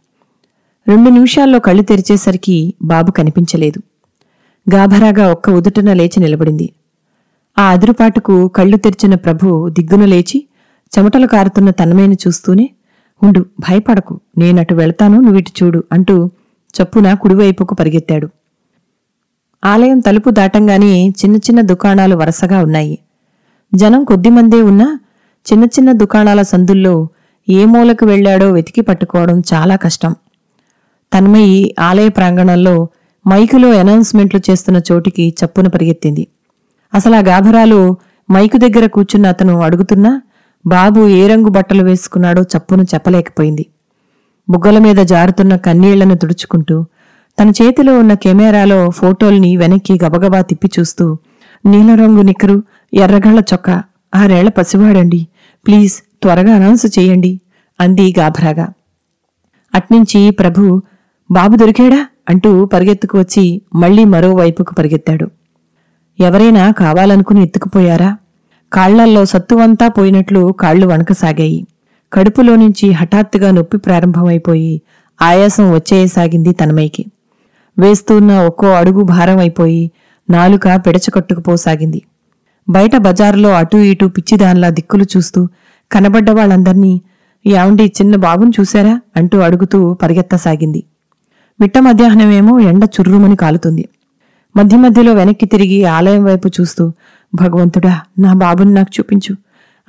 రెండు 0.89 1.11
నిమిషాల్లో 1.11 1.59
కళ్ళు 1.59 1.83
తెరిచేసరికి 1.83 2.75
బాబు 2.83 3.11
కనిపించలేదు. 3.11 3.81
గాభరాగా 4.75 5.33
ఒక్క 5.33 5.51
ఉదుటన 5.51 5.93
లేచి 5.93 6.21
నిలబడింది. 6.21 6.73
ఆ 7.59 7.65
అదురుపాటుకు 7.71 8.49
కళ్ళు 8.49 8.77
తెరిచిన 8.77 9.15
ప్రభు 9.15 9.69
దిగ్గున 9.69 10.05
లేచి 10.05 10.47
చెమటలు 10.93 11.27
కారుతున్న 11.27 11.71
తన్మేను 11.71 12.15
చూస్తూనే 12.15 12.71
ఉండు 13.23 13.47
భయపడకు. 13.61 14.21
నేనటు 14.39 14.75
వెళతాను 14.75 15.21
నువ్విటు 15.21 15.65
చూడు 15.65 15.85
అంటూ 15.93 16.31
చప్పున 16.75 17.15
కుడివైపుకు 17.15 17.75
పరిగెత్తాడు. 17.75 18.29
ఆలయం 19.65 19.99
తలుపు 19.99 20.31
దాటంగానే 20.31 21.09
చిన్న 21.09 21.37
చిన్న 21.37 21.61
దుకాణాలు 21.61 22.17
వరసగా 22.17 22.59
ఉన్నాయి. 22.63 22.99
జనం 23.75 24.05
కొద్దిమందే 24.05 24.63
ఉన్నా 24.63 24.99
చిన్న 25.47 25.65
చిన్న 25.65 25.93
దుకాణాల 25.93 26.43
సందుల్లో 26.43 27.09
ఏ 27.49 27.65
మూలకు 27.65 28.05
వెళ్ళాడో 28.05 28.51
వెతికి 28.51 28.81
పట్టుకోవడం 28.81 29.43
చాలా 29.55 29.77
కష్టం. 29.77 30.15
తన్మయి 31.13 31.75
ఆలయ 31.79 32.09
ప్రాంగణంలో 32.09 32.89
మైకులో 33.29 33.71
అనౌన్స్మెంట్లు 33.71 34.41
చేస్తున్న 34.51 34.81
చోటికి 34.93 35.35
చప్పున 35.41 35.69
పరిగెత్తింది. 35.69 36.27
అసలు 36.95 37.17
ఆ 37.17 37.21
గాభరాలు 37.21 37.97
మైకు 38.31 38.57
దగ్గర 38.57 38.87
కూర్చున్న 38.87 39.27
అతను 39.27 39.61
అడుగుతున్నా 39.61 40.23
బాబు 40.67 41.09
ఏ 41.09 41.29
రంగు 41.29 41.49
బట్టలు 41.49 41.83
వేసుకున్నాడో 41.83 42.43
చప్పును 42.43 42.83
చెప్పలేకపోయింది. 42.83 43.67
బుగ్గల 44.49 44.79
మీద 44.79 44.97
జారుతున్న 44.97 45.57
కన్నీళ్ళను 45.57 46.17
తుడుచుకుంటూ 46.17 46.85
తన 47.39 47.51
చేతిలో 47.51 47.99
ఉన్న 47.99 48.15
కెమెరాలో 48.15 48.91
ఫోటోల్ని 48.91 49.57
వెనక్కి 49.57 49.99
గబగబా 50.05 50.41
తిప్పి 50.41 50.71
చూస్తూ 50.79 51.19
నీలరంగు 51.67 52.23
నిక్కరు 52.23 52.63
ఎర్రగళ్ళ 52.95 53.41
చొక్కా 53.53 53.83
ఆరేళ్ళ 54.15 54.51
పసివాడండి 54.51 55.27
ప్లీజ్ 55.67 55.95
త్వరగా 56.23 56.55
అనౌన్స్ 56.55 56.99
చేయండి 56.99 57.41
అంది 57.81 58.15
గాభరాగా. 58.19 58.67
అట్నుంచి 59.75 60.31
ప్రభు 60.31 60.83
బాబు 61.31 61.57
దొరికాడా? 61.57 62.07
అంటూ 62.29 62.67
పరిగెత్తుకు 62.67 63.19
వచ్చి 63.19 63.63
మళ్ళీ 63.75 64.05
మరోవైపుకు 64.05 64.75
పరిగెత్తాడు. 64.75 65.31
ఎవరైనా 66.23 66.71
కావాలనుకుని 66.71 67.41
ఎత్తుకుపోయారా? 67.43 68.11
కాళ్ళల్లో 68.73 69.25
సత్తువంతా 69.25 69.87
పోయినట్లు 69.89 70.43
కాళ్ళు 70.61 70.87
వణకసాగాయి. 70.87 71.61
కడుపులో 72.13 72.57
నుంచి 72.57 72.87
హఠాత్తుగా 72.93 73.51
నొప్పి 73.51 73.77
ప్రారంభమైపోయి 73.79 74.73
ఆయాసం 75.23 75.67
వచ్చేయసాగింది 75.75 76.53
తనమైకి 76.53 77.03
వేస్తున్న 77.79 78.33
ఒక్కో 78.39 78.69
అడుగు 78.73 79.03
భారం 79.03 79.39
అయిపోయి 79.39 79.83
నాలుక 80.31 80.67
పిడచకట్టుకుపోసాగింది. 80.87 82.01
బయట 82.69 82.97
బజారులో 82.97 83.51
అటూ 83.51 83.79
ఇటూ 83.79 84.09
పిచ్చిదాన్లా 84.09 84.69
దిక్కులు 84.69 85.05
చూస్తూ 85.13 85.41
కనబడ్డ 85.93 86.31
వాళ్ళందర్నీ 86.31 86.93
యావండి 87.47 87.87
చిన్న 87.99 88.17
బాబుని 88.17 88.53
చూశారా? 88.61 88.95
అంటూ 89.17 89.37
అడుగుతూ 89.39 89.79
పరిగెత్తసాగింది. 89.95 90.81
మిట్ట 91.61 91.79
మధ్యాహ్నమేమో 91.79 92.55
ఎండ 92.71 92.85
చుర్రుమని 92.85 93.37
కాలుతుంది. 93.37 93.85
మధ్య 94.57 94.77
మధ్యలో 94.77 95.13
వెనక్కి 95.13 95.47
తిరిగి 95.47 95.85
ఆలయం 95.85 96.25
వైపు 96.25 96.49
చూస్తూ 96.49 96.93
భగవంతుడా 97.35 98.01
నా 98.19 98.33
బాబుని 98.33 98.75
నాకు 98.75 98.91
చూపించు 98.99 99.37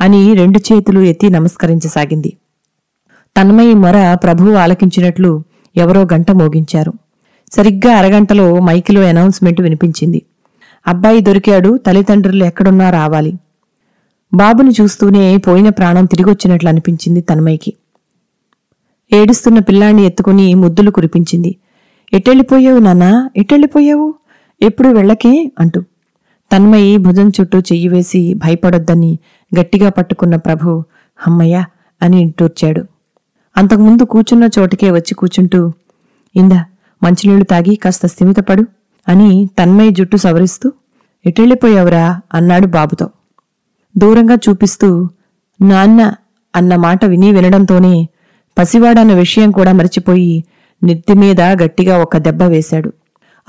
అని 0.02 0.34
రెండు 0.34 0.60
చేతులు 0.60 1.00
ఎత్తి 1.00 1.30
నమస్కరించసాగింది. 1.30 2.38
తన్మయి 3.38 3.74
మొర 3.74 4.14
ప్రభువు 4.14 4.54
ఆలకించినట్లు 4.54 5.44
ఎవరో 5.78 6.02
గంట 6.02 6.32
మోగించారు. 6.32 6.94
సరిగ్గా 7.52 7.98
అరగంటలో 7.98 8.60
మైకిలో 8.60 9.02
అనౌన్స్మెంట్ 9.02 9.62
వినిపించింది. 9.62 10.22
అబ్బాయి 10.88 11.20
దొరికాడు 11.20 11.78
తల్లిదండ్రులు 11.78 12.44
ఎక్కడున్నా 12.44 12.90
రావాలి. 12.90 13.34
బాబుని 14.34 14.72
చూస్తూనే 14.82 15.38
పోయిన 15.38 15.70
ప్రాణం 15.70 16.06
తిరిగొచ్చినట్లు 16.06 16.70
అనిపించింది 16.70 17.22
తన్మయ్యకి 17.22 17.74
ఏడుస్తున్న 19.14 19.60
పిల్లాన్ని 19.60 20.06
ఎత్తుకుని 20.06 20.54
ముద్దులు 20.54 20.92
కురిపించింది. 20.92 21.56
ఎట్టెళ్ళిపోయావు 22.14 22.80
నాన్నా? 22.80 23.30
ఎట్టెళ్ళిపోయావు 23.38 24.14
ఎప్పుడు 24.64 24.90
వెళ్ళకే 24.90 25.52
అంటూ 25.60 25.82
తన్మయి 26.52 26.98
భుజం 26.98 27.30
చుట్టూ 27.30 27.60
చెయ్యి 27.60 27.88
వేసి 27.88 28.34
భయపడొద్దని 28.34 29.20
గట్టిగా 29.60 29.90
పట్టుకున్న 29.90 30.36
ప్రభు 30.36 30.84
హమ్మయ్య 31.18 31.66
అని 32.02 32.22
ఇంటూర్చాడు 32.22 32.86
అంతకుముందు 33.58 34.04
కూచున్న 34.04 34.50
చోటికే 34.60 34.92
వచ్చి 34.92 35.14
కూచుంటూ 35.16 35.74
ఇందా 36.36 36.66
మంచినీళ్ళు 37.04 37.46
తాగి 37.46 37.76
కాస్త 37.76 38.06
స్థిమితపడు 38.06 38.66
అని 39.08 39.50
తన్మయ్య 39.60 39.92
జుట్టు 39.92 40.18
సవరిస్తూ 40.18 40.72
ఎటెళ్ళిపోయావురా 41.26 42.22
అన్నాడు 42.34 42.68
బాబుతో. 42.68 43.10
దూరంగా 43.98 44.36
చూపిస్తూ 44.50 45.10
నాన్న 45.62 46.14
అన్న 46.56 46.76
మాట 46.76 47.06
విని 47.06 47.32
వినడంతోనే 47.32 48.10
పసివాడన్న 48.58 49.14
విషయం 49.14 49.52
కూడా 49.52 49.72
మరిచిపోయి 49.72 50.44
నెత్తిమీద 50.84 51.42
గట్టిగా 51.42 51.98
ఒక 51.98 52.18
దెబ్బ 52.18 52.44
వేశాడు. 52.44 52.94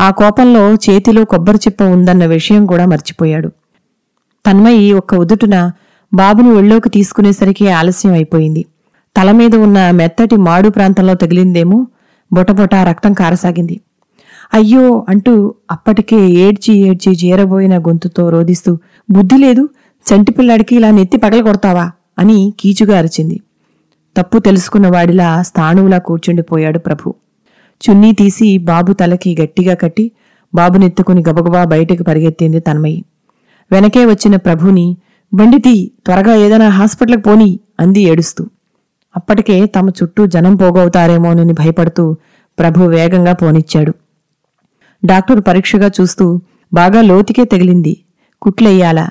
ఆ 0.00 0.10
కోపంలో 0.10 0.74
చేతిలో 0.74 1.24
కొబ్బరి 1.24 1.56
చిప్ప 1.56 1.82
ఉందన్న 1.82 2.26
విషయం 2.26 2.66
కూడా 2.66 2.86
మర్చిపోయాడు. 2.86 3.48
తన్మయి 4.46 4.92
ఒక్క 4.92 5.14
ఉదుటున 5.14 5.72
బాబుని 6.14 6.50
ఒళ్ళోకి 6.50 6.88
తీసుకునేసరికి 6.88 7.70
ఆలస్యం 7.70 8.12
అయిపోయింది. 8.12 8.64
తల 9.16 9.30
మీద 9.30 9.54
ఉన్న 9.54 9.90
మెత్తటి 9.90 10.36
మాడు 10.36 10.68
ప్రాంతంలో 10.68 11.14
తగిలిందేమో 11.14 11.86
బొటబొట 12.32 12.74
రక్తం 12.74 13.12
కారసాగింది. 13.12 13.80
అయ్యో 14.54 15.06
అంటూ 15.08 15.54
అప్పటికే 15.70 16.28
ఏడ్చి 16.28 16.74
ఏడ్చి 16.74 17.14
జీరబోయిన 17.14 17.78
గొంతుతో 17.78 18.30
రోధిస్తూ 18.30 18.78
బుద్ధి 19.10 19.38
లేదు 19.38 19.68
చంటిపిల్లాడికి 20.06 20.76
ఇలా 20.76 20.90
నెత్తి 20.90 21.16
పగలగొడతావా 21.16 21.90
అని 22.18 22.52
కీచుగా 22.60 22.98
అరిచింది. 22.98 23.40
తప్పు 24.16 24.38
తెలుసుకున్న 24.38 24.88
వాడిలా 24.88 25.42
స్థాణువులా 25.42 25.98
కూర్చుండిపోయాడు 25.98 26.78
ప్రభు. 26.78 27.14
చున్నీ 27.80 28.12
తీసి 28.12 28.58
బాబు 28.58 28.92
తలకి 28.92 29.36
గట్టిగా 29.40 29.74
కట్టి 29.74 30.12
బాబునెత్తుకుని 30.54 31.20
గబగబా 31.28 31.64
బయటికి 31.64 32.02
పరిగెత్తింది 32.02 32.60
తన్మయి. 32.60 33.04
వెనకే 33.70 34.06
వచ్చిన 34.06 34.36
ప్రభుని 34.36 34.96
బండితి 35.32 35.92
త్వరగా 36.06 36.34
ఏదైనా 36.34 36.68
హాస్పిటల్కి 36.68 37.22
పోనీ 37.22 37.60
అంది 37.80 38.00
ఏడుస్తూ. 38.00 38.48
అప్పటికే 39.16 39.66
తమ 39.66 39.88
చుట్టూ 39.88 40.26
జనం 40.26 40.54
పోగవుతారేమోనని 40.56 41.52
భయపడుతూ 41.52 42.16
ప్రభు 42.58 42.84
వేగంగా 42.84 43.32
పోనిచ్చాడు. 43.32 43.92
డాక్టర్ 45.02 45.40
పరీక్షగా 45.40 45.86
చూస్తూ 45.86 46.40
బాగా 46.72 47.00
లోతుకే 47.00 47.44
తగిలింది 47.44 47.94
కుట్లెయ్యాలా 48.42 49.08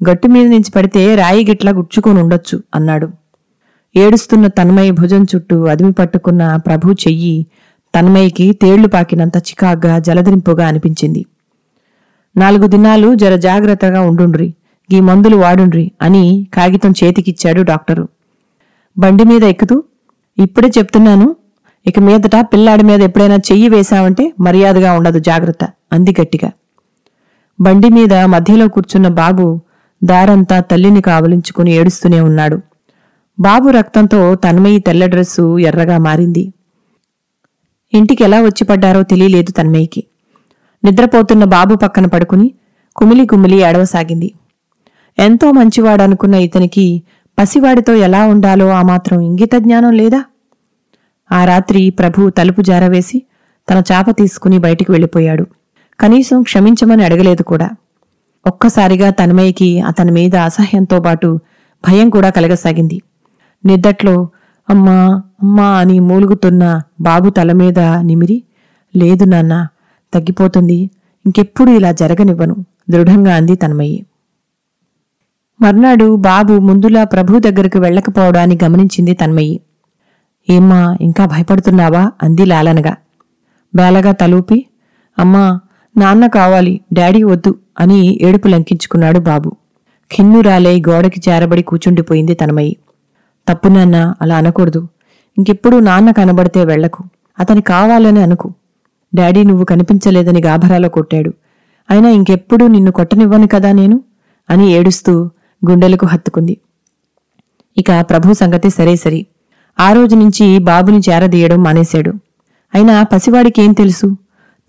గట్టు 0.00 0.28
మీద 0.28 0.46
నుంచి 0.46 0.70
పడితే 0.70 1.16
రాయి 1.16 1.44
గిట్లా 1.44 1.72
గుచ్చుకొని 1.72 2.20
ఉండొచ్చు 2.20 2.62
అన్నాడు. 2.74 3.08
ఏడుస్తున్న 3.96 4.46
తన్మయి 4.46 4.90
భుజం 4.90 5.22
చుట్టూ 5.22 5.66
అదిమి 5.66 5.92
పట్టుకున్న 5.92 6.56
ప్రభు 6.56 6.92
చెయ్యి 6.92 7.46
తన్మయికి 7.94 8.52
తేళ్ళు 8.52 8.88
పాకినంత 8.88 9.36
చికాగ్గా 9.36 9.98
జలదిరింపుగా 9.98 10.66
అనిపించింది. 10.66 11.26
నాలుగు 12.36 12.66
దినాలు 12.66 13.14
జర 13.14 13.36
జాగ్రత్తగా 13.36 14.00
ఉండుండ్రి 14.00 14.54
గీ 14.94 15.00
మందులు 15.00 15.36
వాడుండ్రి 15.36 15.90
అని 16.02 16.48
కాగితం 16.54 16.90
చేతికిచ్చాడు 16.90 17.62
డాక్టరు. 17.62 18.08
బండి 18.98 19.24
మీద 19.24 19.44
ఎక్కుతూ 19.44 19.84
ఇప్పుడే 20.38 20.68
చెప్తున్నాను 20.78 21.36
ఇక 21.86 21.98
మీదట 21.98 22.36
పిల్లాడి 22.52 22.84
మీద 22.84 23.00
ఎప్పుడైనా 23.00 23.34
చెయ్యి 23.34 23.68
వేశావంటే 23.68 24.32
మర్యాదగా 24.40 24.92
ఉండదు 24.92 25.18
జాగ్రత్త 25.18 25.64
అంది 25.92 26.14
గట్టిగా. 26.20 26.50
బండి 27.60 27.88
మీద 27.88 28.14
మధ్యలో 28.14 28.68
కూర్చున్న 28.68 29.08
బాబు 29.08 29.60
దారంతా 30.04 30.60
తల్లిని 30.60 31.00
కావలించుకుని 31.00 31.72
ఏడుస్తూనే 31.72 32.20
ఉన్నాడు. 32.20 32.58
బాబు 33.40 33.68
రక్తంతో 33.68 34.34
తన్మయి 34.34 34.78
తెల్ల 34.78 35.06
డ్రెస్సు 35.06 35.58
ఎర్రగా 35.58 35.98
మారింది. 35.98 36.52
ఇంటికి 37.94 38.24
ఎలా 38.24 38.40
వచ్చి 38.40 38.64
పడ్డారో 38.64 39.02
తెలియలేదు 39.02 39.52
తన్మయ్యకి. 39.52 40.04
నిద్రపోతున్న 40.84 41.44
బాబు 41.44 41.74
పక్కన 41.74 42.06
పడుకుని 42.06 42.54
కుమిలి 42.96 43.26
కుమిలి 43.26 43.56
ఏడవసాగింది. 43.56 44.32
ఎంతో 45.18 45.52
మంచివాడనుకున్న 45.52 46.34
ఇతనికి 46.34 47.02
పసివాడితో 47.38 47.94
ఎలా 47.94 48.26
ఉండాలో 48.26 48.68
ఆ 48.68 48.82
మాత్రం 48.82 49.20
ఇంగిత 49.20 49.54
జ్ఞానం 49.54 49.92
లేదా? 49.92 50.24
ఆ 51.32 51.44
రాత్రి 51.44 51.90
ప్రభు 51.90 52.30
తలుపు 52.30 52.62
జారవేసి 52.62 53.22
తన 53.70 53.82
చాప 53.92 54.10
తీసుకుని 54.10 54.58
బయటికి 54.58 54.92
వెళ్ళిపోయాడు. 54.92 55.46
కనీసం 56.00 56.42
క్షమించమని 56.42 57.04
అడగలేదు 57.04 57.42
కూడా. 57.42 57.70
ఒక్కసారిగా 58.46 59.10
తన్మయ్యకి 59.10 59.80
అతని 59.80 60.12
మీద 60.12 60.36
అసహ్యంతో 60.36 61.00
పాటు 61.00 61.40
భయం 61.88 62.10
కూడా 62.10 62.30
కలగసాగింది. 62.30 63.02
నిద్దట్లో 63.64 64.28
అమ్మా 64.68 64.96
అమ్మా 65.42 65.78
అని 65.80 66.00
మూలుగుతున్న 66.00 66.64
బాబు 67.00 67.30
తల 67.30 67.52
మీద 67.52 67.78
నిమిరి. 67.78 68.36
లేదు 68.94 69.24
నాన్న 69.24 69.54
తగ్గిపోతుంది. 70.12 70.78
ఇంకెప్పుడు 71.26 71.70
ఇలా 71.70 71.92
జరగనివ్వను 71.92 72.56
దృఢంగా 72.90 73.34
అంది 73.34 73.54
తన్మయ్యి 73.54 74.00
మర్నాడు 75.60 76.16
బాబు 76.16 76.54
ముందులా 76.58 77.04
ప్రభు 77.04 77.38
దగ్గరకు 77.38 77.78
వెళ్ళకపోవడాన్ని 77.78 78.58
గమనించింది 78.64 79.14
తన్మయ్యి 79.14 79.56
ఏమ్మా 80.48 80.96
ఇంకా 81.00 81.24
భయపడుతున్నావా? 81.24 82.12
అంది 82.22 82.44
లాలనగా. 82.44 82.94
బేలగా 83.74 84.12
తలూపి 84.12 84.58
అమ్మా 85.18 85.44
నాన్న 85.96 86.26
కావాలి 86.26 86.80
డాడీ 86.92 87.22
వద్దు 87.22 87.52
అని 87.80 88.18
ఏడుపు 88.22 88.48
లంకించుకున్నాడు 88.48 89.18
బాబు. 89.18 89.50
ఖిన్నురాలై 90.10 90.80
గోడకి 90.88 91.20
చేరబడి 91.28 91.62
కూచుండిపోయింది 91.62 92.34
తనమయ్యి 92.34 92.74
తప్పు 93.48 93.68
నాన్న 93.68 94.14
అలా 94.22 94.36
అనకూడదు. 94.36 94.88
ఇంకెప్పుడు 95.38 95.76
నాన్న 95.76 96.10
కనబడితే 96.10 96.64
వెళ్ళకు 96.64 97.04
అతని 97.40 97.62
కావాలని 97.62 98.22
అనుకు. 98.22 98.54
డాడీ 99.14 99.44
నువ్వు 99.44 99.64
కనిపించలేదని 99.64 100.42
గాభరాలో 100.42 100.88
కొట్టాడు. 100.88 101.32
అయినా 101.90 102.08
ఇంకెప్పుడు 102.08 102.64
నిన్ను 102.64 102.92
కొట్టనివ్వను 102.92 103.48
కదా 103.48 103.72
నేను? 103.72 104.00
అని 104.50 104.72
ఏడుస్తూ 104.72 105.30
గుండెలకు 105.70 106.06
హత్తుకుంది. 106.06 106.58
ఇక 107.78 107.86
ప్రభు 108.00 108.32
సంగతి 108.32 108.70
సరే 108.70 108.96
సరి. 108.96 109.26
ఆ 109.80 109.92
రోజు 109.92 110.16
నుంచి 110.16 110.58
బాబుని 110.58 110.98
చేరదీయడం 110.98 111.62
మానేశాడు. 111.62 112.10
అయినా 112.74 113.02
పసివాడికేం 113.02 113.72
తెలుసు? 113.72 114.16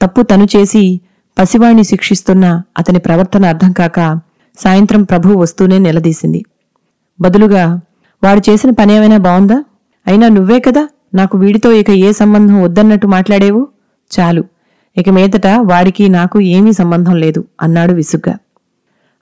తప్పు 0.01 0.21
తను 0.21 0.47
చేసి 0.55 1.01
పసివాణ్ణి 1.39 1.83
శిక్షిస్తున్న 1.83 2.61
అతని 2.77 2.99
ప్రవర్తన 2.99 3.45
అర్థం 3.45 3.71
కాక 3.71 4.19
సాయంత్రం 4.59 5.03
ప్రభు 5.03 5.33
వస్తూనే 5.33 5.77
నిలదీసింది. 5.77 6.45
బదులుగా 7.21 7.79
వాడు 8.23 8.41
చేసిన 8.49 8.69
పని 8.69 8.95
ఏమైనా 8.95 9.17
బాగుందా? 9.17 9.63
అయినా 10.08 10.28
నువ్వే 10.28 10.60
కదా 10.60 10.88
నాకు 11.13 11.38
వీడితో 11.38 11.71
ఇక 11.71 11.91
ఏ 11.91 12.12
సంబంధం 12.12 12.62
వద్దన్నట్టు 12.62 13.08
మాట్లాడేవు? 13.08 13.67
చాలు. 14.19 14.43
ఇక 14.97 15.10
మీదట 15.10 15.47
వాడికి 15.47 16.10
నాకు 16.10 16.39
ఏమీ 16.39 16.73
సంబంధం 16.73 17.15
లేదు 17.15 17.45
అన్నాడు 17.62 17.93
విసుగ్గా. 17.93 18.38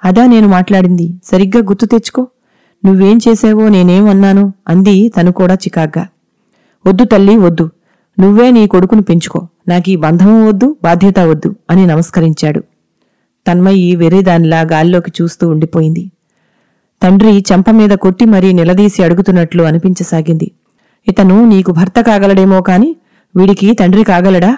అదా 0.06 0.26
నేను 0.26 0.48
మాట్లాడింది. 0.48 1.14
సరిగ్గా 1.24 1.66
గుర్తు 1.66 1.86
తెచ్చుకో. 1.86 2.28
నువ్వేం 2.86 3.20
చేసావో 3.28 3.70
నేనేమన్నాను 3.70 4.54
అంది 4.68 5.10
తను 5.10 5.32
కూడా 5.32 5.54
చికాగ్గా. 5.54 6.08
వద్దు 6.88 7.04
తల్లి 7.04 7.38
వద్దు. 7.38 7.70
నువ్వే 8.20 8.52
నీ 8.52 8.68
కొడుకును 8.68 9.02
పెంచుకో. 9.02 9.48
నాకీ 9.68 9.96
బంధము 9.96 10.48
వద్దు 10.48 10.78
బాధ్యత 10.84 11.20
వద్దు 11.20 11.56
అని 11.70 11.88
నమస్కరించాడు. 11.88 12.64
తన్మయి 13.48 13.96
వెర్రిదానిలా 13.96 14.62
గాల్లోకి 14.62 15.12
చూస్తూ 15.22 15.50
ఉండిపోయింది. 15.50 16.12
తండ్రి 17.04 17.32
చెంప 17.52 17.70
మీద 17.70 17.94
కొట్టి 18.04 18.26
మరీ 18.26 18.50
నిలదీసి 18.54 19.00
అడుగుతున్నట్లు 19.04 19.64
అనిపించసాగింది. 19.64 20.48
ఇతను 21.08 21.38
నీకు 21.46 21.72
భర్త 21.72 22.02
కాగలడేమో 22.02 22.62
కాని 22.62 22.90
వీడికి 23.36 23.74
తండ్రి 23.74 24.04
కాగలడా? 24.04 24.52